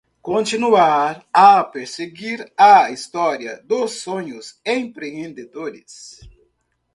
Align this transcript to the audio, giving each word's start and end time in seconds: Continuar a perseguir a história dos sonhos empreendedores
Continuar 0.19 1.23
a 1.31 1.63
perseguir 1.63 2.43
a 2.57 2.89
história 2.89 3.61
dos 3.65 4.01
sonhos 4.01 4.59
empreendedores 4.65 6.21